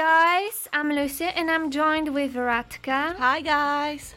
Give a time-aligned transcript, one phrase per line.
[0.00, 3.14] guys, I'm Lucy and I'm joined with Radka.
[3.16, 4.14] Hi, guys.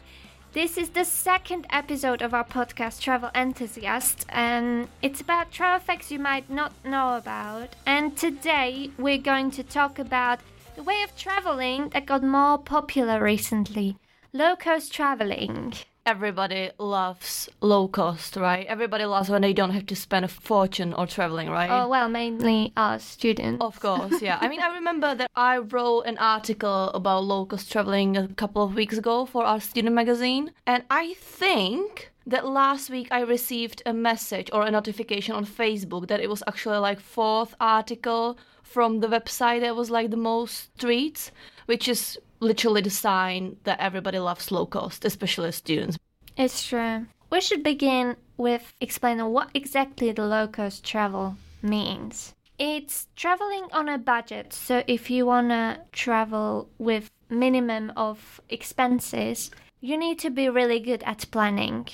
[0.54, 6.10] This is the second episode of our podcast, Travel Enthusiast, and it's about travel facts
[6.10, 7.76] you might not know about.
[7.84, 10.38] And today we're going to talk about
[10.74, 13.98] the way of traveling that got more popular recently
[14.32, 15.74] low cost traveling.
[16.06, 18.66] Everybody loves low cost, right?
[18.66, 21.70] Everybody loves when they don't have to spend a fortune or traveling, right?
[21.70, 23.64] Oh, well, mainly us students.
[23.64, 24.36] Of course, yeah.
[24.40, 28.62] I mean, I remember that I wrote an article about low cost traveling a couple
[28.62, 30.52] of weeks ago for our student magazine.
[30.66, 36.08] And I think that last week I received a message or a notification on Facebook
[36.08, 40.76] that it was actually like fourth article from the website that was like the most
[40.76, 41.30] tweets,
[41.66, 45.98] which is literally the sign that everybody loves low cost, especially students.
[46.36, 47.06] It's true.
[47.30, 52.34] We should begin with explaining what exactly the low cost travel means.
[52.58, 54.52] It's traveling on a budget.
[54.52, 60.80] So if you want to travel with minimum of expenses, you need to be really
[60.80, 61.88] good at planning.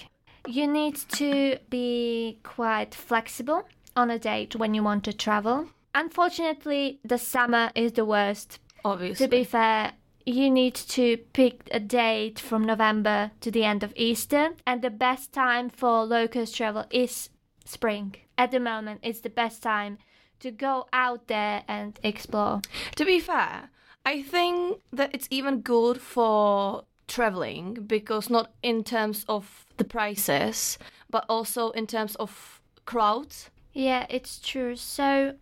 [0.47, 3.67] You need to be quite flexible
[3.97, 5.69] on a date when you want to travel.
[5.95, 8.59] Unfortunately, the summer is the worst.
[8.85, 9.27] Obviously.
[9.27, 9.93] To be fair,
[10.27, 14.91] you need to pick a date from November to the end of Easter, and the
[14.91, 17.31] best time for low cost travel is
[17.65, 18.17] spring.
[18.37, 19.99] At the moment, it's the best time
[20.41, 22.63] to go out there and explore.
[22.97, 23.71] To be fair,
[24.05, 30.79] I think that it's even good for traveling because not in terms of the prices,
[31.11, 33.51] but also in terms of crowds.
[33.73, 34.77] Yeah, it's true.
[34.77, 35.35] So,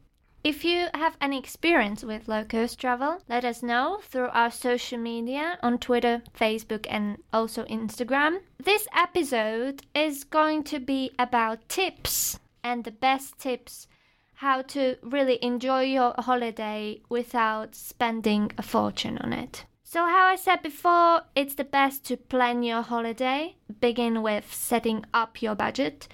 [0.45, 4.99] if you have any experience with low cost travel, let us know through our social
[4.99, 8.39] media on Twitter, Facebook, and also Instagram.
[8.63, 13.89] This episode is going to be about tips and the best tips
[14.35, 19.65] how to really enjoy your holiday without spending a fortune on it.
[19.83, 25.05] So, how I said before, it's the best to plan your holiday, begin with setting
[25.13, 26.07] up your budget,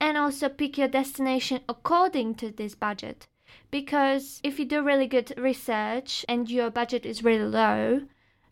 [0.00, 3.28] and also pick your destination according to this budget
[3.70, 8.02] because if you do really good research and your budget is really low,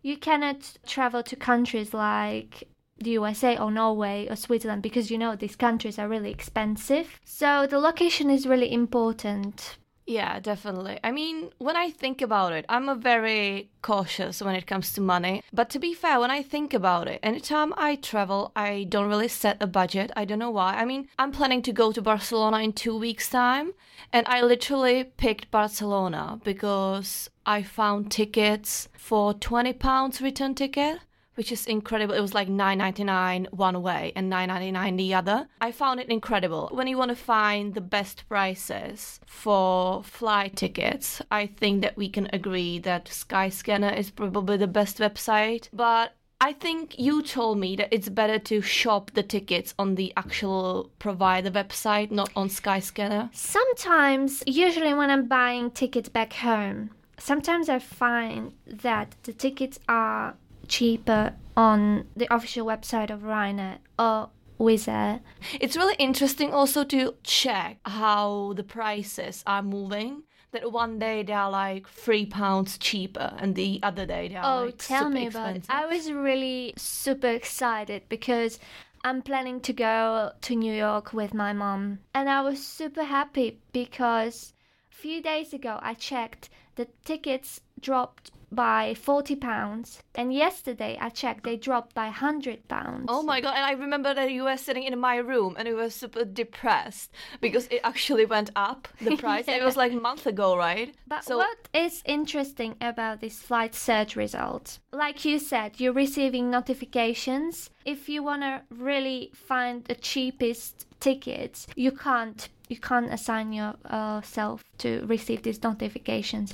[0.02, 2.68] you cannot travel to countries like
[2.98, 7.20] the USA or Norway or Switzerland because you know these countries are really expensive.
[7.24, 9.78] So the location is really important.
[10.06, 11.00] Yeah, definitely.
[11.02, 15.00] I mean, when I think about it, I'm a very cautious when it comes to
[15.00, 15.42] money.
[15.52, 19.26] But to be fair, when I think about it, anytime I travel, I don't really
[19.26, 20.12] set a budget.
[20.16, 20.74] I don't know why.
[20.74, 23.72] I mean, I'm planning to go to Barcelona in two weeks' time,
[24.12, 31.00] and I literally picked Barcelona because I found tickets for 20 pounds return ticket
[31.36, 32.14] which is incredible.
[32.14, 35.48] It was like 9.99 one way and 9.99 the other.
[35.60, 36.68] I found it incredible.
[36.72, 42.08] When you want to find the best prices for flight tickets, I think that we
[42.08, 45.68] can agree that Skyscanner is probably the best website.
[45.72, 50.12] But I think you told me that it's better to shop the tickets on the
[50.16, 53.34] actual provider website, not on Skyscanner.
[53.34, 60.36] Sometimes, usually when I'm buying tickets back home, sometimes I find that the tickets are
[60.66, 65.20] cheaper on the official website of Ryanair or Wizz Air.
[65.60, 70.22] It's really interesting also to check how the prices are moving.
[70.52, 74.62] That one day they are like three pounds cheaper, and the other day they are
[74.62, 75.70] oh, like tell super me about expensive.
[75.70, 75.74] it.
[75.74, 78.58] I was really super excited because
[79.04, 83.60] I'm planning to go to New York with my mom, and I was super happy
[83.72, 84.54] because
[84.90, 91.08] a few days ago I checked the tickets dropped by 40 pounds and yesterday i
[91.08, 93.54] checked they dropped by 100 pounds Oh my god!
[93.56, 97.10] And I remember that you were sitting in my room and you were super depressed
[97.40, 99.46] because it actually went up the price.
[99.48, 100.94] It was like a month ago, right?
[101.06, 104.80] But so what is interesting about this flight search results?
[104.92, 107.70] Like you said, you're receiving notifications.
[107.84, 114.64] If you want to really find the cheapest tickets, you can't you can't assign yourself
[114.78, 116.52] to receive these notifications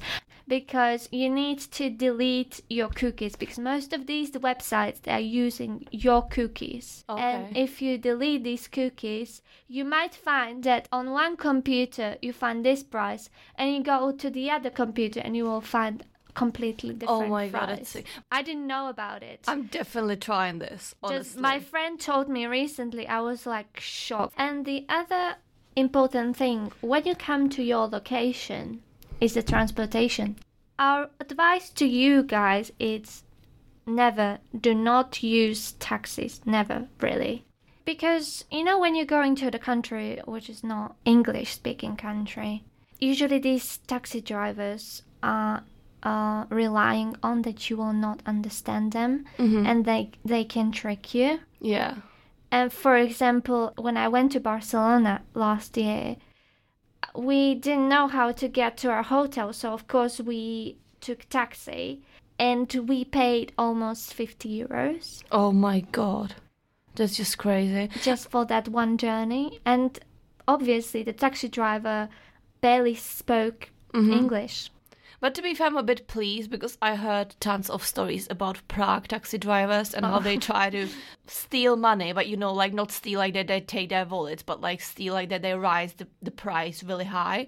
[0.52, 5.87] because you need to delete your cookies because most of these websites they are using
[5.90, 7.22] your cookies okay.
[7.22, 12.66] and if you delete these cookies you might find that on one computer you find
[12.66, 16.04] this price and you go to the other computer and you will find
[16.34, 17.69] completely oh different oh my god!
[17.69, 17.93] price.
[17.94, 18.06] That's.
[18.31, 19.40] I didn't know about it.
[19.46, 20.94] I'm definitely trying this.
[21.02, 21.19] Honestly.
[21.19, 24.34] Just my friend told me recently, I was like shocked.
[24.38, 25.37] And the other
[25.76, 28.82] important thing when you come to your location
[29.23, 30.37] is the transportation.
[30.79, 33.23] Our advice to you guys is
[33.87, 37.45] never do not use taxis, never really.
[37.85, 42.65] Because you know when you're going to the country which is not English speaking country,
[43.01, 45.63] usually these taxi drivers are
[46.03, 49.67] uh, relying on that you will not understand them Mm-hmm.
[49.67, 51.41] and they they can trick you.
[51.61, 51.95] Yeah.
[52.51, 56.17] And for example, when I went to Barcelona last year,
[57.14, 62.00] we didn't know how to get to our hotel, so of course we took taxi
[62.38, 66.35] and we paid almost 50 euros Oh my god.
[66.94, 67.88] That's just crazy.
[68.03, 69.61] just for that one journey.
[69.64, 69.99] And
[70.47, 72.09] obviously, the taxi driver
[72.61, 74.12] barely spoke Mm-hmm.
[74.12, 74.70] English.
[75.23, 78.67] But to be fair, I'm a bit pleased because I heard tons of stories about
[78.67, 80.89] Prague taxi drivers and how they try to
[81.29, 84.61] steal money, but you know, like not steal like that they take their wallets, but
[84.61, 87.47] like steal like that they rise the, the price really high.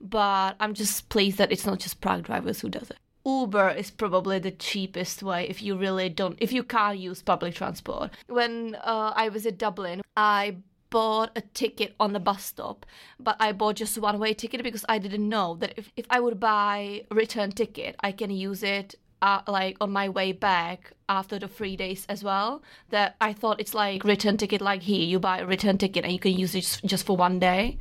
[0.00, 2.98] But I'm just pleased that it's not just Prague drivers who does it.
[3.26, 7.56] Uber is probably the cheapest way if you really don't, if you can't use public
[7.56, 8.12] transport.
[8.28, 10.58] When uh, I was in Dublin, I
[10.90, 12.86] bought a ticket on the bus stop,
[13.20, 16.20] but I bought just one way ticket because I didn't know that if, if I
[16.20, 20.92] would buy a return ticket, I can use it uh, like on my way back
[21.08, 22.62] after the three days as well.
[22.90, 26.12] That I thought it's like return ticket like here, you buy a return ticket and
[26.12, 27.78] you can use it just, just for one day.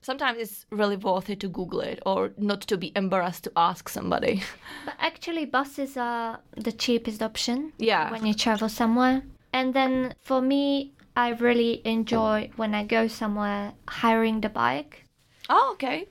[0.00, 3.88] Sometimes it's really worth it to Google it or not to be embarrassed to ask
[3.88, 4.42] somebody.
[4.84, 8.10] But actually, buses are the cheapest option Yeah.
[8.12, 9.22] when you travel somewhere.
[9.52, 15.02] And then for me, I really enjoy when I go somewhere hiring the bike.
[15.50, 16.06] Oh, okay.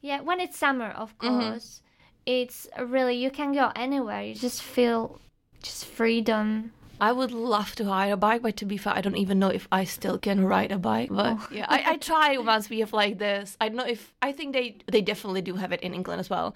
[0.00, 1.50] Yeah, when it's summer, of Mm-hmm.
[1.50, 1.82] course,
[2.26, 4.22] it's really you can go anywhere.
[4.22, 5.18] You just feel
[5.64, 6.70] just freedom.
[7.00, 9.48] I would love to hire a bike, but to be fair, I don't even know
[9.48, 11.08] if I still can ride a bike.
[11.10, 13.56] But yeah, I, I try once we have like this.
[13.60, 16.30] I don't know if I think they they definitely do have it in England as
[16.30, 16.54] well.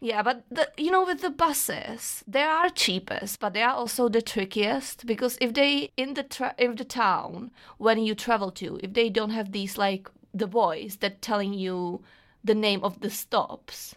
[0.00, 4.08] Yeah, but the you know with the buses, they are cheapest, but they are also
[4.08, 8.78] the trickiest because if they in the tra- in the town when you travel to,
[8.82, 12.02] if they don't have these like the voice that telling you
[12.44, 13.96] the name of the stops,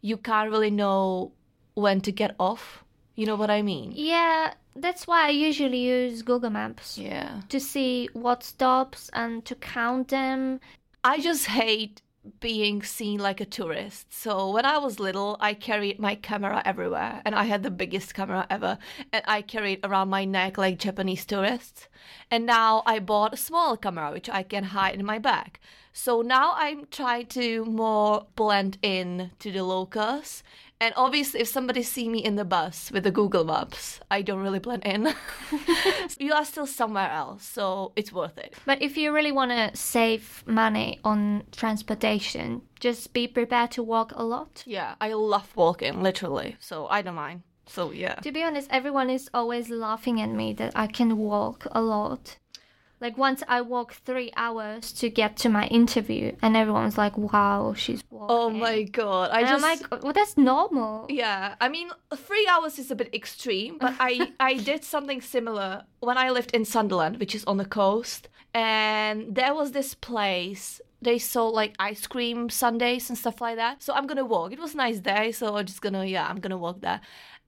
[0.00, 1.32] you can't really know
[1.74, 2.84] when to get off.
[3.14, 3.92] You know what I mean?
[3.94, 7.42] Yeah, that's why I usually use Google Maps Yeah.
[7.50, 10.60] to see what stops and to count them.
[11.04, 12.02] I just hate
[12.40, 14.12] being seen like a tourist.
[14.12, 18.14] So when I was little, I carried my camera everywhere and I had the biggest
[18.14, 18.78] camera ever
[19.12, 21.88] and I carried around my neck like Japanese tourists.
[22.30, 25.58] And now I bought a small camera which I can hide in my bag.
[25.92, 30.42] So now I'm trying to more blend in to the locals.
[30.80, 34.40] And obviously if somebody see me in the bus with the Google Maps, I don't
[34.40, 35.14] really blend in.
[36.18, 38.54] you are still somewhere else, so it's worth it.
[38.64, 44.12] But if you really want to save money on transportation, just be prepared to walk
[44.16, 44.64] a lot.
[44.66, 46.56] Yeah, I love walking, literally.
[46.60, 47.42] So I don't mind.
[47.66, 48.14] So yeah.
[48.14, 52.38] To be honest, everyone is always laughing at me that I can walk a lot.
[53.00, 57.72] Like once I walked three hours to get to my interview, and everyone's like, "Wow,
[57.74, 59.30] she's walking." Oh my god.
[59.30, 62.94] I And just I'm like, "Well, that's normal." Yeah, I mean, three hours is a
[62.94, 67.44] bit extreme, but I I did something similar when I lived in Sunderland, which is
[67.44, 70.80] on the coast, and there was this place.
[71.02, 73.82] They sold like ice cream sundaes and stuff like that.
[73.82, 74.52] So I'm gonna walk.
[74.52, 77.00] It was a nice day, so I'm just gonna yeah, I'm gonna walk there.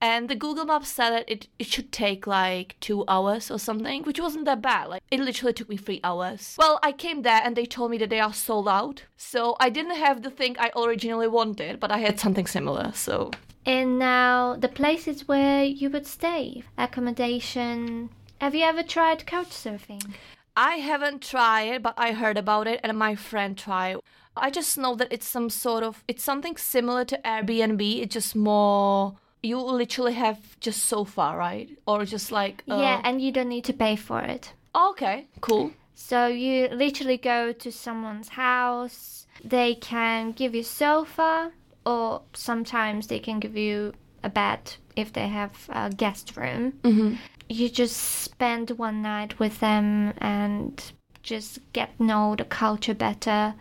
[0.03, 4.03] And the Google Maps said that it, it should take like two hours or something,
[4.03, 4.89] which wasn't that bad.
[4.89, 6.57] Like it literally took me three hours.
[6.59, 9.05] Well, I came there and they told me that they are sold out.
[9.17, 12.91] So I didn't have the thing I originally wanted, but I had something similar.
[12.95, 13.31] So
[13.65, 18.11] And now the places where you would stay, accommodation.
[18.41, 20.15] Have you ever tried couch surfing?
[20.57, 23.99] I haven't tried it, but I heard about it and my friend tried.
[24.37, 28.03] I just know that it's some sort of it's something similar to Airbnb.
[28.03, 31.69] It's just more you literally have just sofa, right?
[31.87, 34.53] Or just like uh, Yeah, and you don't need to pay for it.
[34.75, 35.73] Okay, cool.
[35.95, 39.27] So you literally go to someone's house.
[39.45, 41.53] They can give you sofa,
[41.85, 46.73] or sometimes they can give you a bed if they have a guest room.
[46.83, 47.15] Mm-hmm.
[47.49, 50.83] You just spend one night with them and
[51.23, 53.55] just get know the culture better.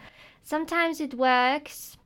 [0.44, 1.98] Sometimes it works,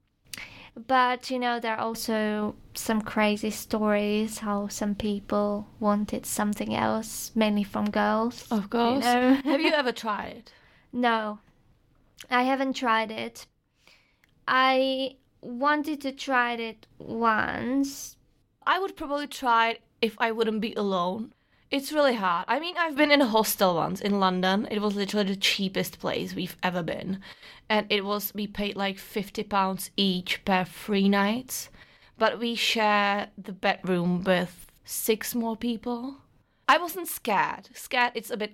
[0.76, 7.32] but you know there are also some crazy stories how some people wanted something else,
[7.36, 8.46] mainly from girls.
[8.52, 9.04] Of course.
[9.04, 9.34] know?
[9.44, 10.52] have you ever tried?
[10.92, 11.40] No,
[12.30, 13.46] I haven't tried it.
[14.48, 18.18] I wanted to try it once.
[18.66, 21.34] I would probably try it if I wouldn't be alone.
[21.76, 22.46] It's really hard.
[22.48, 24.66] I mean, I've been in a hostel once in London.
[24.72, 27.20] It was literally the cheapest place we've ever been.
[27.70, 31.70] And it was, we paid like 50 pounds each per three nights.
[32.18, 36.16] But we share the bedroom with six more people.
[36.70, 37.68] I wasn't scared.
[37.74, 38.54] Scared, it's a bit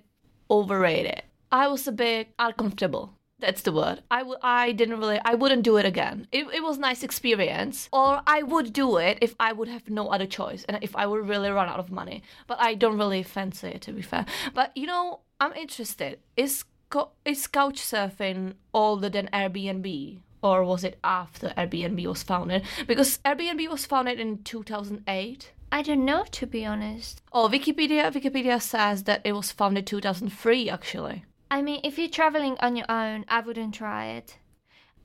[0.50, 1.22] overrated.
[1.52, 3.20] I was a bit uncomfortable.
[3.42, 4.04] That's the word.
[4.08, 6.28] I w- I didn't really, I wouldn't do it again.
[6.30, 7.88] It, it was nice experience.
[7.92, 11.06] Or I would do it if I would have no other choice and if I
[11.06, 12.22] would really run out of money.
[12.46, 14.26] But I don't really fancy it, to be fair.
[14.54, 16.20] But you know, I'm interested.
[16.36, 20.20] Is, co- is couch surfing older than Airbnb?
[20.40, 22.62] Or was it after Airbnb was founded?
[22.86, 25.50] Because Airbnb was founded in 2008.
[25.72, 27.22] I don't know, to be honest.
[27.32, 31.24] Oh, Wikipedia Wikipedia says that it was founded 2003 actually.
[31.52, 34.38] I mean, if you're traveling on your own, I wouldn't try it.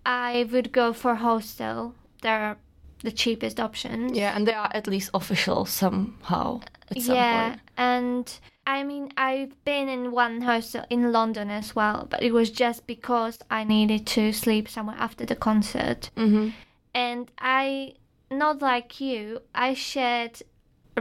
[0.05, 1.93] I would go for hostel.
[2.21, 2.55] They're
[3.03, 4.17] the cheapest options.
[4.17, 6.61] Yeah, and they are at least official somehow
[6.97, 7.61] some yeah, point.
[7.75, 12.49] and I mean, I've been in one hostel in London as well, but it was
[12.49, 16.11] just because I needed to sleep somewhere after the concert.
[16.15, 16.51] Mm-hmm.
[16.93, 17.95] And I,
[18.31, 20.41] not like you, I shared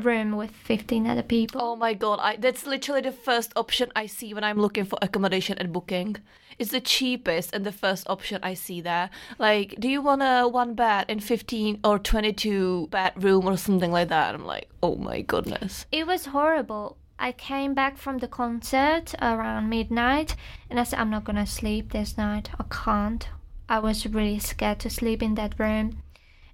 [0.00, 1.60] room with 15 other people.
[1.62, 4.98] Oh my god, I, that's literally the first option I see when I'm looking for
[5.02, 6.16] accommodation at booking.
[6.58, 9.10] It's the cheapest and the first option I see there.
[9.38, 14.08] Like, do you want a one bed in 15 or 22 bedroom or something like
[14.08, 14.34] that?
[14.34, 15.86] I'm like, oh my goodness.
[15.92, 16.96] It was horrible.
[17.18, 20.36] I came back from the concert around midnight
[20.70, 22.50] and I said, I'm not gonna sleep this night.
[22.58, 23.28] I can't.
[23.68, 26.02] I was really scared to sleep in that room.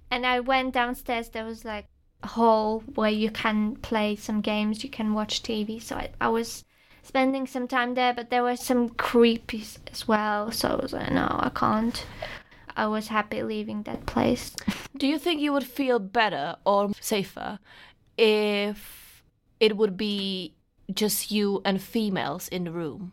[0.09, 1.85] And I went downstairs, there was like
[2.23, 5.81] hall where you can play some games, you can watch TV.
[5.81, 6.63] So I, I was
[7.03, 10.51] spending some time there, but there were some creepies as well.
[10.51, 12.05] So I was like, no, I can't.
[12.75, 14.55] I was happy leaving that place.
[14.97, 17.59] Do you think you would feel better or safer
[18.17, 19.23] if
[19.59, 20.55] it would be
[20.91, 23.11] just you and females in the room?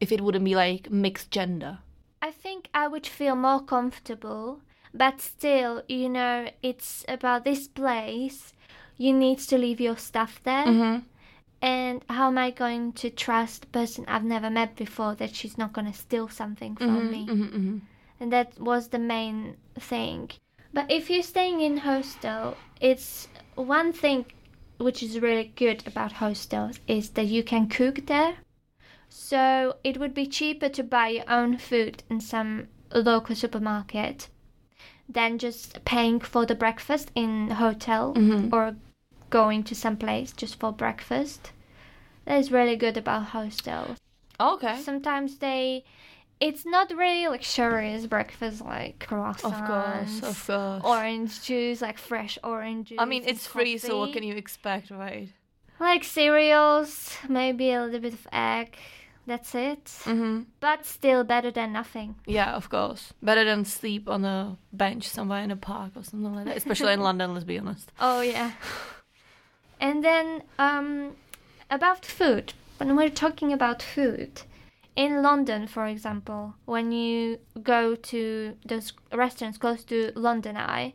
[0.00, 1.78] If it wouldn't be like mixed gender?
[2.20, 4.60] I think I would feel more comfortable,
[4.96, 8.52] but still, you know, it's about this place.
[8.96, 10.66] You need to leave your stuff there.
[10.66, 10.98] Mm-hmm.
[11.62, 15.58] And how am I going to trust a person I've never met before that she's
[15.58, 17.26] not going to steal something from me?
[17.26, 17.78] Mm-hmm.
[18.20, 20.30] And that was the main thing.
[20.72, 24.26] But if you're staying in hostel, it's one thing
[24.78, 28.36] which is really good about hostels is that you can cook there.
[29.08, 34.28] So it would be cheaper to buy your own food in some local supermarket
[35.08, 38.52] than just paying for the breakfast in hotel Mhm.
[38.52, 38.76] or
[39.30, 41.52] going to some place just for breakfast.
[42.24, 43.98] That is really good about hostels.
[44.40, 44.80] Okay.
[44.80, 45.84] Sometimes they
[46.38, 49.44] it's not really luxurious breakfast like croissants.
[49.44, 50.84] Of course, of course.
[50.84, 52.98] Orange juice, like fresh orange juice.
[53.00, 55.30] I mean, it's free, so what can you expect, right?
[55.80, 58.76] Like cereals, maybe a little bit of egg.
[59.26, 59.84] That's it.
[60.04, 60.42] Mm-hmm.
[60.60, 62.14] But still better than nothing.
[62.26, 63.12] Yeah, of course.
[63.20, 66.56] Better than sleep on a bench somewhere in a park or something like that.
[66.56, 67.90] Especially in London, let's be honest.
[68.00, 68.52] Oh yeah.
[69.80, 71.16] And then um,
[71.70, 72.54] about food.
[72.78, 74.42] When we're talking about food,
[74.96, 80.94] in London, for example, when you go to those restaurants close to London Eye,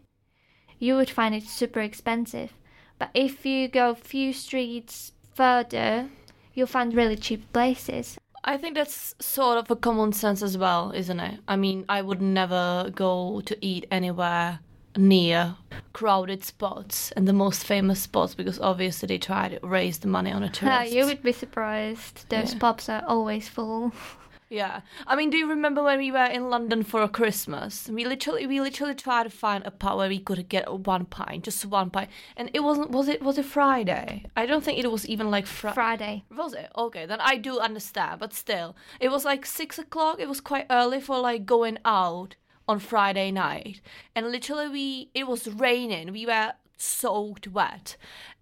[0.79, 2.53] you would find it super expensive.
[2.97, 6.09] But if you go a few streets further,
[6.53, 8.17] you'll find really cheap places.
[8.43, 11.39] I think that's sort of a common sense as well, isn't it?
[11.47, 14.59] I mean, I would never go to eat anywhere
[14.97, 15.55] near
[15.93, 20.31] crowded spots and the most famous spots because obviously they try to raise the money
[20.31, 20.93] on the Ah, tourists.
[20.95, 22.27] you would be surprised.
[22.29, 22.59] Those Yeah.
[22.59, 23.93] pubs are always full.
[24.51, 24.81] Yeah.
[25.07, 27.87] I mean, do you remember when we were in London for a Christmas?
[27.87, 31.45] We literally we literally tried to find a pub where we could get one pint,
[31.45, 32.09] just one pint.
[32.35, 34.25] And it wasn't was it was it Friday?
[34.35, 35.73] I don't think it was even like Friday.
[35.73, 36.23] Friday.
[36.35, 36.69] Was it?
[36.77, 38.75] Okay, then I do understand, but still.
[38.99, 40.19] It was like six o'clock.
[40.19, 42.35] It was quite early for like going out
[42.67, 43.79] on Friday night.
[44.13, 46.11] And literally we it was raining.
[46.11, 47.95] We were soaked wet.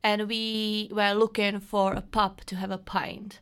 [0.04, 3.42] And we were looking for a pub to have a pint.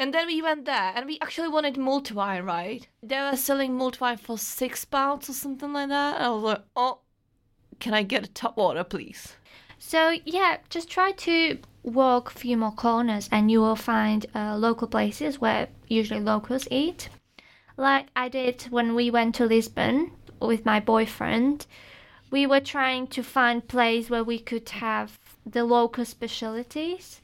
[0.00, 2.86] And then we went there and we actually wanted multi-wine, right?
[3.02, 6.16] They were selling multi-wine for six pounds or something like that.
[6.16, 7.00] And I was like, oh,
[7.80, 9.34] can I get a tap water, please?
[9.78, 14.56] So yeah, just try to walk a few more corners, and you will find uh,
[14.56, 17.08] local places where usually locals eat.
[17.76, 21.66] Like I did when we went to Lisbon with my boyfriend.
[22.30, 27.22] We were trying to find place where we could have the local specialties,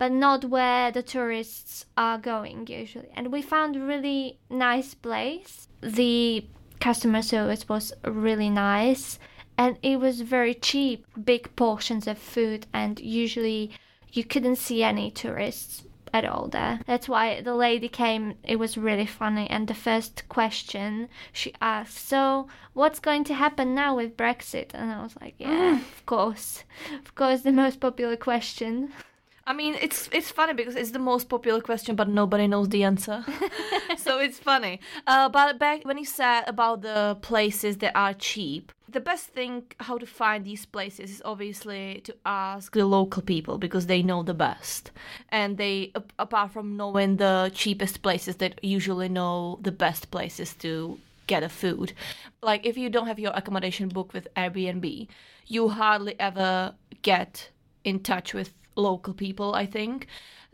[0.00, 3.10] but not where the tourists are going usually.
[3.12, 5.68] And we found a really nice place.
[5.82, 6.46] The
[6.80, 9.18] customer service was really nice
[9.58, 13.72] and it was very cheap, big portions of food, and usually
[14.10, 16.80] you couldn't see any tourists at all there.
[16.86, 19.50] That's why the lady came, it was really funny.
[19.50, 24.70] And the first question she asked, So, what's going to happen now with Brexit?
[24.72, 25.80] And I was like, Yeah, mm.
[25.80, 26.64] of course.
[27.04, 28.92] Of course, the most popular question.
[29.50, 32.84] I mean, it's it's funny because it's the most popular question, but nobody knows the
[32.84, 33.24] answer.
[33.98, 34.78] so it's funny.
[35.08, 39.64] Uh, but back when you said about the places that are cheap, the best thing
[39.80, 44.22] how to find these places is obviously to ask the local people because they know
[44.22, 44.92] the best,
[45.30, 45.90] and they
[46.20, 51.48] apart from knowing the cheapest places, they usually know the best places to get a
[51.48, 51.92] food.
[52.40, 55.08] Like if you don't have your accommodation booked with Airbnb,
[55.48, 57.50] you hardly ever get
[57.82, 60.06] in touch with local people, I think.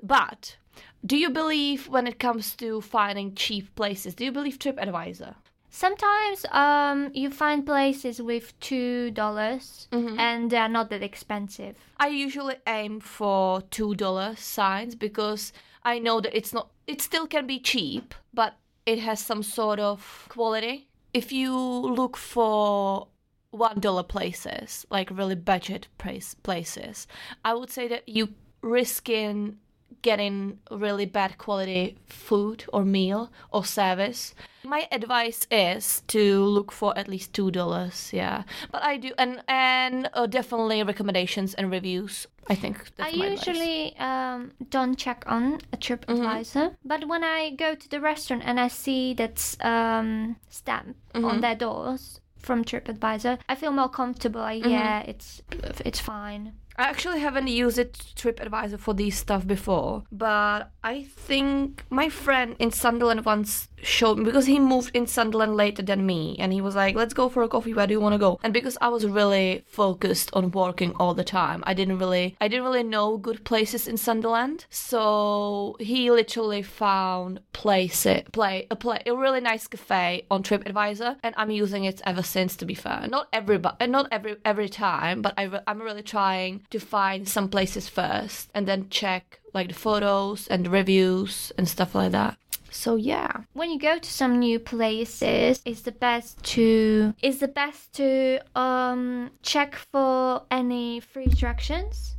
[0.03, 0.57] But
[1.05, 5.35] do you believe when it comes to finding cheap places, do you believe TripAdvisor?
[5.71, 11.77] Sometimes um, you find places with two dollars and they are not that expensive.
[11.99, 15.53] I usually aim for two dollar signs because
[15.85, 18.57] I know that it's not it still can be cheap, but
[18.87, 20.89] it has some sort of quality.
[21.13, 23.09] If you look for
[23.51, 27.07] one dollar places, like really budget price places,
[27.45, 28.29] I would say that you
[28.63, 29.59] risking
[30.03, 34.35] getting really bad quality food or meal or service.
[34.65, 38.11] My advice is to look for at least two dollars.
[38.13, 42.27] Yeah, but I do and and uh, definitely recommendations and reviews.
[42.49, 47.51] I think that's I my usually um, don't check on a TripAdvisor, but when I
[47.51, 53.39] go to the restaurant and I see that um, stamp on their doors from TripAdvisor,
[53.49, 54.41] I feel more comfortable.
[54.41, 54.71] Like, mm-hmm.
[54.71, 55.43] Yeah, it's
[55.85, 56.55] it's fine.
[56.79, 62.55] I actually haven't used it TripAdvisor for these stuff before, but I think my friend
[62.59, 66.61] in Sunderland once showed me because he moved in Sunderland later than me, and he
[66.61, 67.73] was like, "Let's go for a coffee.
[67.73, 71.15] Where do you want to go?" And because I was really focused on working all
[71.15, 74.67] the time, I didn't really, I didn't really know good places in Sunderland.
[74.71, 81.35] So he literally found place play a play a really nice cafe on TripAdvisor, and
[81.39, 82.57] I'm using it ever since.
[82.57, 86.66] To be fair, not every but not every every time, but I I'm really trying
[86.71, 91.69] to find some places first and then check like the photos and the reviews and
[91.69, 92.37] stuff like that.
[92.71, 93.33] So yeah.
[93.55, 98.41] When you go to some new places, it's the best to it's the best to
[98.55, 102.17] um, check for any free attractions.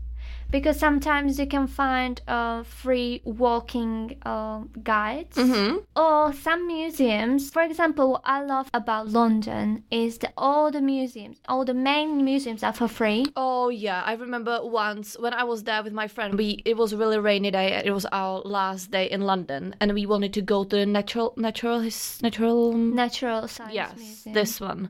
[0.49, 5.77] Because sometimes you can find uh, free walking uh, guides Mm-hmm.
[5.95, 7.49] or some museums.
[7.49, 12.23] For example, what I love about London is that all the museums, all the main
[12.23, 13.25] museums are for free.
[13.35, 16.35] Oh yeah, I remember once when I was there with my friend.
[16.37, 17.73] We it was a really rainy day.
[17.73, 20.85] and It was our last day in London, and we wanted to go to the
[20.85, 21.81] natural natural
[22.21, 22.73] natural.
[22.73, 24.33] Natural Science yes, Museum.
[24.33, 24.89] this one.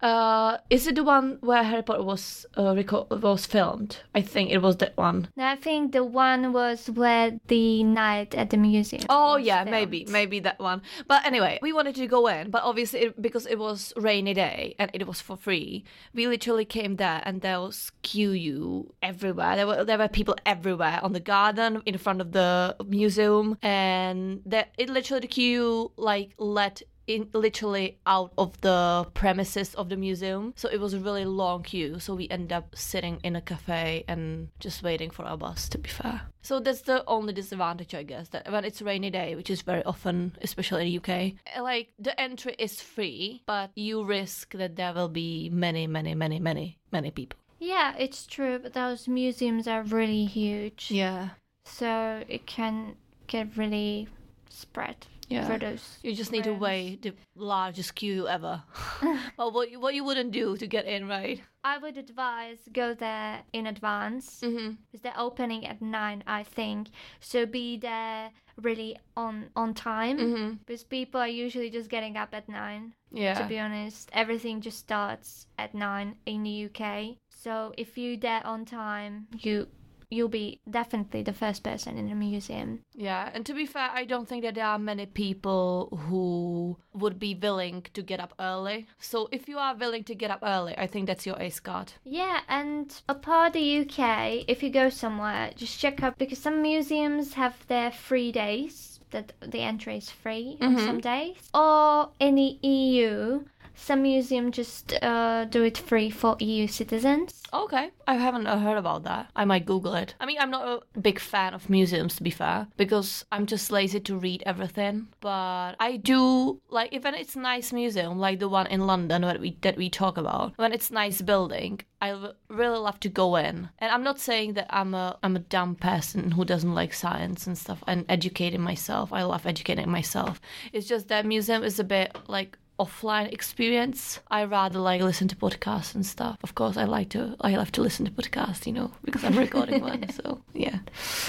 [0.00, 3.98] Uh, is it the one where Harry Potter was uh, reco- was filmed?
[4.14, 5.28] I think it was that one.
[5.36, 9.04] No, I think the one was where the night at the museum.
[9.08, 9.70] Oh yeah, filmed.
[9.70, 10.82] maybe maybe that one.
[11.08, 14.74] But anyway, we wanted to go in, but obviously it, because it was rainy day
[14.78, 19.56] and it was for free, we literally came there and there was queue everywhere.
[19.56, 24.42] There were there were people everywhere on the garden in front of the museum, and
[24.46, 29.96] that it literally the queue like led in literally out of the premises of the
[29.96, 30.52] museum.
[30.56, 31.98] So it was a really long queue.
[31.98, 35.78] So we end up sitting in a cafe and just waiting for our bus to
[35.78, 36.22] be fair.
[36.42, 39.82] So that's the only disadvantage I guess that when it's rainy day, which is very
[39.84, 44.92] often, especially in the UK, like the entry is free, but you risk that there
[44.92, 47.38] will be many, many, many, many, many people.
[47.58, 50.90] Yeah, it's true, but those museums are really huge.
[50.90, 51.30] Yeah.
[51.64, 54.08] So it can get really
[54.50, 55.46] spread Yeah.
[55.46, 55.98] for those.
[56.02, 56.60] You just need to friends.
[56.60, 58.62] wait the largest queue ever.
[59.38, 61.40] well, what you, what you wouldn't do to get in, right?
[61.64, 64.74] I would advise go there in advance Mm-hmm.
[65.02, 66.88] they're opening at nine, I think.
[67.20, 70.50] So be there really on on time Mm-hmm.
[70.66, 72.92] because people are usually just getting up at nine.
[73.10, 73.34] Yeah.
[73.40, 77.16] To be honest, everything just starts at nine in the UK.
[77.30, 79.68] So if you there on time, you
[80.10, 82.80] you'll be definitely the first person in the museum.
[82.94, 87.18] Yeah, and to be fair, I don't think that there are many people who would
[87.18, 88.86] be willing to get up early.
[88.98, 91.92] So if you are willing to get up early, I think that's your ace card.
[92.04, 97.34] Yeah, and apart the UK, if you go somewhere, just check up because some museums
[97.34, 100.86] have their free days that the entry is free on mm-hmm.
[100.86, 103.44] some days, or in the EU.
[103.74, 107.42] Some museums just uh, do it free for EU citizens.
[107.52, 109.30] Okay, I haven't uh, heard about that.
[109.36, 110.14] I might Google it.
[110.20, 113.70] I mean, I'm not a big fan of museums, to be fair, because I'm just
[113.70, 115.08] lazy to read everything.
[115.20, 119.58] But I do like if it's nice museum, like the one in London that we
[119.62, 120.56] that we talk about.
[120.56, 123.68] When it's nice building, I really love to go in.
[123.78, 127.46] And I'm not saying that I'm a I'm a dumb person who doesn't like science
[127.46, 129.12] and stuff and educating myself.
[129.12, 130.40] I love educating myself.
[130.72, 134.20] It's just that museum is a bit like offline experience.
[134.30, 136.38] I rather like listen to podcasts and stuff.
[136.42, 139.36] Of course, I like to I love to listen to podcasts, you know, because I'm
[139.36, 140.04] recording one.
[140.14, 140.78] So yeah,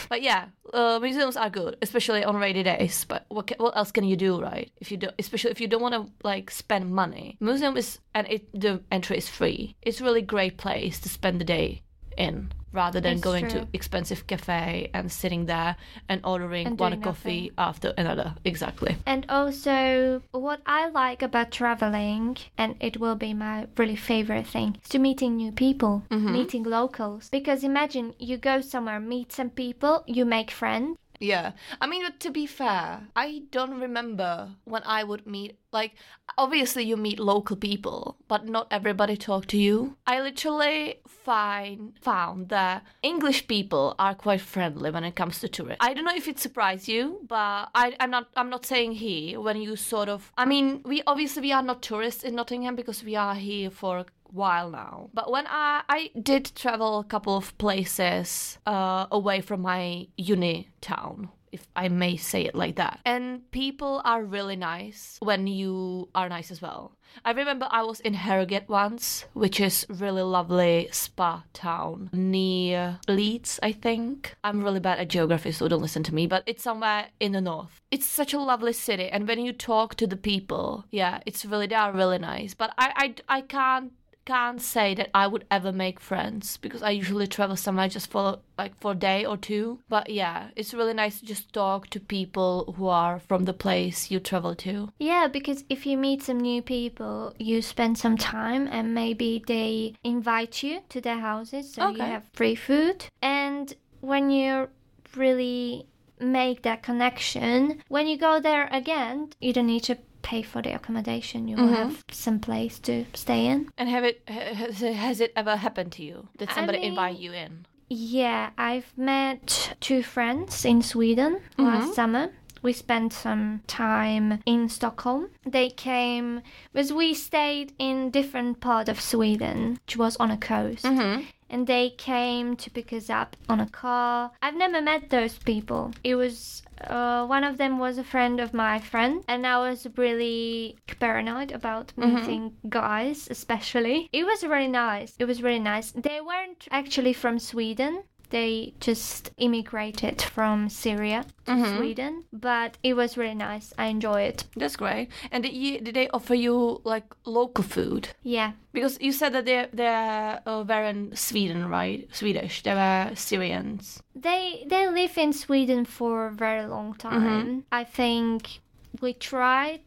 [0.09, 3.05] but yeah, uh, museums are good, especially on rainy days.
[3.05, 4.71] But what ca- what else can you do, right?
[4.79, 8.27] If you do, especially if you don't want to like spend money, museum is and
[8.29, 9.75] it the entry is free.
[9.81, 11.81] It's a really great place to spend the day
[12.17, 13.61] in rather than It's going true.
[13.61, 15.77] to expensive cafe and sitting there
[16.09, 18.35] and ordering And one coffee after another.
[18.43, 18.97] Exactly.
[19.05, 24.77] And also, what I like about traveling, and it will be my really favorite thing,
[24.83, 26.33] is to meeting new people, mm-hmm.
[26.33, 27.29] meeting locals.
[27.29, 30.97] Because imagine you go somewhere, meet some people, you make friends.
[31.19, 31.51] Yeah.
[31.81, 35.95] I mean, but to be fair, I don't remember when I would meet, like,
[36.37, 39.97] obviously you meet local people, but not everybody talk to you.
[40.05, 45.85] I literally find, found that English people are quite friendly when it comes to tourists.
[45.85, 49.39] I don't know if it surprised you, but I, I'm not, I'm not saying here
[49.39, 53.03] when you sort of, I mean, we obviously we are not tourists in Nottingham because
[53.03, 55.09] we are here for while now.
[55.13, 60.69] But when I I did travel a couple of places uh, away from my uni
[60.81, 61.29] town.
[61.51, 62.99] If I may say it like that.
[63.05, 66.97] And people are really nice when you are nice as well.
[67.23, 73.57] I remember I was in Harrogate once, which is really lovely spa town near Leeds,
[73.63, 74.35] I think.
[74.43, 77.39] I'm really bad at geography, so don't listen to me, but it's somewhere in the
[77.39, 77.79] north.
[77.89, 81.67] It's such a lovely city, and when you talk to the people, yeah, it's really
[81.67, 82.53] they are really nice.
[82.53, 83.93] But I I, I can't
[84.25, 88.39] can't say that I would ever make friends because I usually travel somewhere just for
[88.57, 89.79] like for a day or two.
[89.89, 94.09] But yeah, it's really nice to just talk to people who are from the place
[94.11, 94.89] you travel to.
[94.99, 99.93] Yeah, because if you meet some new people, you spend some time and maybe they
[100.03, 102.09] invite you to their houses so you Okay.
[102.11, 103.05] have free food.
[103.21, 104.69] And when you
[105.15, 105.85] really
[106.19, 109.97] make that connection, when you go there again, you don't need to
[110.31, 111.47] pay for the accommodation.
[111.47, 111.75] You will Mhm.
[111.83, 113.69] have some place to stay in.
[113.77, 117.31] And have it has, it- ever happened to you that I somebody mean- invite you
[117.33, 117.65] in?
[117.89, 122.31] Yeah, I've met two friends in Sweden last summer.
[122.63, 125.27] We spent some time in Stockholm.
[125.45, 126.41] They came
[126.73, 130.83] because we stayed in different part of Sweden, which was on a coast.
[130.85, 131.25] Mm-hmm.
[131.49, 134.31] And they came to pick us up on a car.
[134.41, 135.91] I've never met those people.
[136.03, 139.87] It was uh, one of them was a friend of my friend, and I was
[139.95, 144.09] really paranoid about meeting guys, especially.
[144.11, 145.15] It was really nice.
[145.19, 145.91] It was really nice.
[145.91, 148.03] They weren't actually from Sweden.
[148.29, 151.77] They just immigrated from Syria to mm-hmm.
[151.77, 153.73] Sweden, but it was really nice.
[153.77, 154.45] I enjoy it.
[154.55, 155.09] That's great.
[155.31, 158.09] And did, you, did they offer you like local food?
[158.23, 158.53] Yeah.
[158.73, 162.07] Because you said that they they uh, were in Sweden, right?
[162.11, 162.63] Swedish.
[162.63, 164.01] They were Syrians.
[164.15, 167.09] They they live in Sweden for a very long mm-hmm.
[167.09, 167.65] time.
[167.71, 168.59] I think
[169.01, 169.81] we tried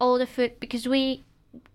[0.00, 1.22] all the food because we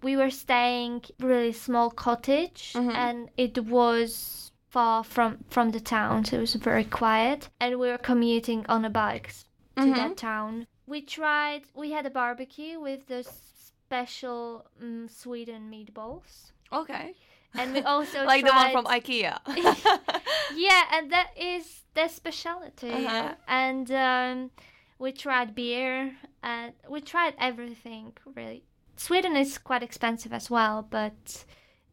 [0.02, 2.92] we were staying really small cottage mm-hmm.
[2.92, 7.88] and it was far from from the town so it was very quiet and we
[7.90, 13.08] were commuting on a bikes to that town we tried we had a barbecue with
[13.08, 17.14] those special um, sweden meatballs Okay.
[17.56, 19.40] and we also like the one from IKEA.
[20.56, 22.92] yeah, and that is their specialty.
[22.92, 23.34] Uh-huh.
[23.48, 24.52] And um,
[25.00, 28.64] we tried beer, and we tried everything really.
[28.98, 31.46] Sweden is quite expensive as well, but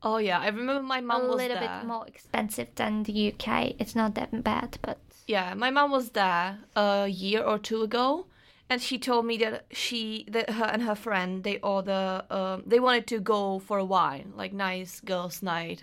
[0.06, 3.74] oh yeah, I remember my mom was a little bit more expensive than the UK.
[3.80, 8.26] It's not that bad, but Yeah, my mom was there a year or two ago,
[8.70, 12.78] and she told me that she, that her and her friend, they order, um, they
[12.78, 15.82] wanted to go for a wine, like nice girls' night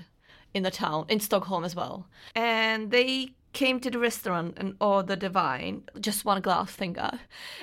[0.53, 5.19] in the town in Stockholm as well, and they came to the restaurant and ordered
[5.21, 7.19] the wine, just one glass, thank God,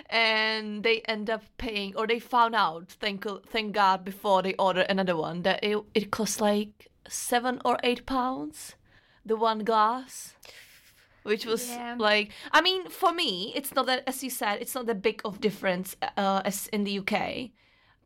[0.08, 4.86] and they end up paying, or they found out, thank thank God, before they ordered
[4.88, 8.76] another one, that it it cost like seven or eight pounds,
[9.26, 10.34] the one glass
[11.22, 11.96] which was Yeah.
[11.98, 15.20] like i mean for me it's not that as you said it's not that big
[15.22, 17.12] of difference uh, as in the uk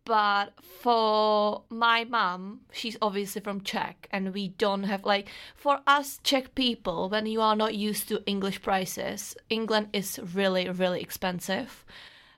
[0.05, 6.19] but for my mom she's obviously from czech and we don't have like for us
[6.23, 11.85] czech people when you are not used to english prices england is really really expensive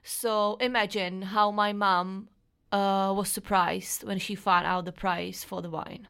[0.03, 2.29] so imagine how my mom
[2.71, 6.07] uh, was surprised when she found out the price for the wine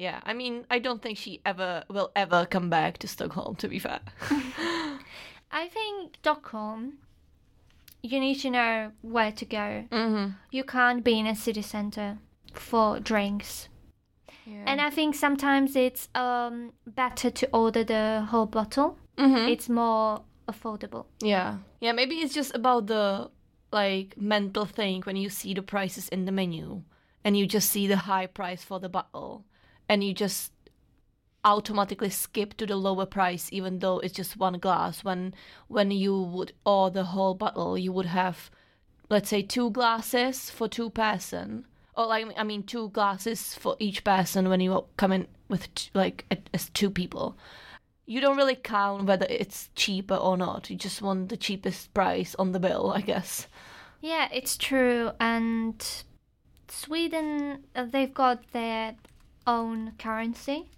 [0.00, 3.54] yeah, I mean, I don't think she ever will ever come back to Stockholm.
[3.56, 4.00] To be fair.
[5.52, 6.94] I think Stockholm.
[8.02, 9.84] You need to know where to go.
[9.90, 10.30] mm-hmm.
[10.50, 12.18] You can't be in a city center
[12.54, 13.68] for drinks.
[14.46, 14.64] Yeah.
[14.66, 18.98] And I think sometimes it's um, better to order the whole bottle.
[19.18, 19.48] mm-hmm.
[19.48, 21.06] It's more affordable.
[21.20, 21.92] yeah, yeah.
[21.92, 23.30] Maybe it's just about the
[23.72, 26.82] like mental thing when you see the prices in the menu
[27.24, 29.44] and you just see the high price for the bottle
[29.88, 30.52] and you just
[31.44, 35.04] automatically skip to the lower price even though it's just one glass.
[35.04, 35.34] When
[35.68, 38.50] when you would order the whole bottle you would have
[39.08, 41.66] let's say two glasses for two person.
[41.96, 46.24] Or like i mean two glasses for each person when you come in with like
[46.54, 47.36] as two people.
[48.06, 50.68] You don't really count whether it's cheaper or not.
[50.68, 53.46] You just want the cheapest price on the bill i guess.
[54.00, 55.10] Yeah, it's true.
[55.20, 55.84] And
[56.68, 58.94] Sweden, uh, they've got their
[59.46, 60.70] own currency.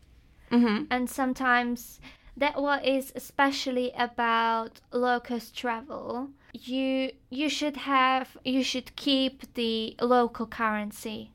[0.53, 0.85] Mm-hmm.
[0.91, 2.01] And sometimes
[2.37, 6.31] that what is especially about low cost travel.
[6.53, 11.33] You you should have you should keep the local currency.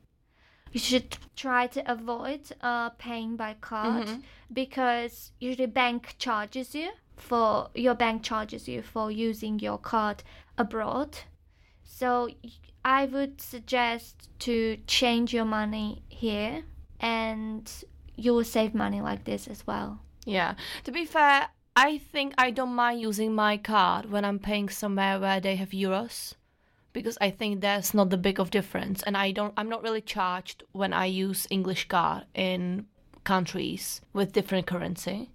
[0.72, 4.22] You should try to avoid uh, paying by card Mhm.
[4.52, 10.22] because usually bank charges you for your bank charges you for using your card
[10.56, 11.18] abroad.
[11.84, 12.28] So
[12.84, 16.64] I would suggest to change your money here
[17.00, 17.64] and
[18.18, 20.00] you will save money like this as well.
[20.26, 20.54] Yeah.
[20.84, 25.20] To be fair, I think I don't mind using my card when I'm paying somewhere
[25.20, 26.34] where they have euros
[26.92, 30.00] because I think there's not the big of difference and I don't I'm not really
[30.00, 32.86] charged when I use English card in
[33.22, 35.30] countries with different currency.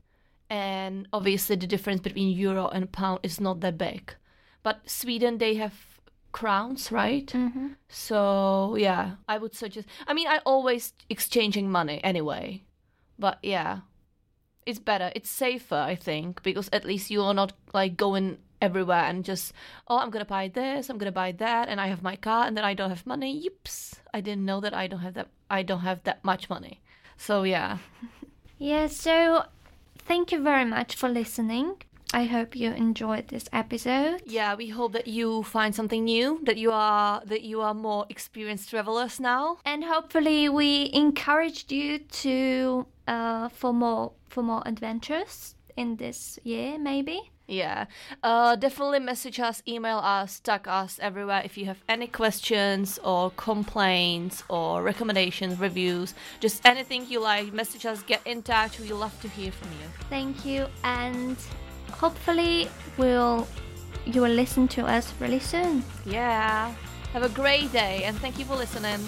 [0.50, 4.14] And obviously the difference between euro and pound is not that big.
[4.62, 5.74] But Sweden they have
[6.34, 7.28] crowns, right?
[7.28, 7.68] Mm-hmm.
[7.88, 9.88] So yeah, I would suggest.
[10.06, 12.64] I mean, I always exchanging money anyway,
[13.18, 13.80] but yeah,
[14.66, 15.12] it's better.
[15.16, 19.54] It's safer, I think, because at least you are not like going everywhere and just
[19.88, 22.56] oh, I'm gonna buy this, I'm gonna buy that, and I have my car, and
[22.56, 23.32] then I don't have money.
[23.38, 23.96] Yips!
[24.14, 25.30] I didn't know that I don't have that.
[25.50, 26.82] I don't have that much money.
[27.18, 27.78] So yeah,
[28.64, 29.44] Yeah, so
[29.98, 31.82] thank you very much for listening.
[32.14, 34.22] I hope you enjoyed this episode.
[34.26, 34.56] yeah.
[34.56, 36.40] We hope that you find something new.
[36.44, 39.58] That you are that you are more experienced travelers now.
[39.66, 46.78] And hopefully we encouraged you to uh, for more for more adventures in this year
[46.78, 47.32] maybe.
[47.48, 47.86] Yeah.
[48.24, 53.32] Uh, definitely message us, email us, tag us everywhere if you have any questions or
[53.32, 57.52] complaints or recommendations, reviews, just anything you like.
[57.52, 58.80] Message us, get in touch.
[58.80, 59.88] We love to hear from you.
[60.10, 61.36] Thank you and
[62.04, 63.48] hopefully we'll
[64.06, 65.82] you will listen to us really soon.
[66.06, 66.76] Yeah.
[67.14, 69.00] Have a great day and thank you for listening.